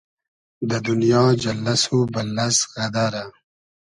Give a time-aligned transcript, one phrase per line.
[0.69, 3.23] دۂ دونیا جئللئس و بئللئس غئدئرۂ